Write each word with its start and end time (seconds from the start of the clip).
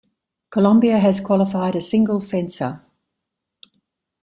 Colombia 0.49 0.97
has 0.97 1.19
qualified 1.19 1.75
a 1.75 1.79
single 1.79 2.19
fencer. 2.19 2.81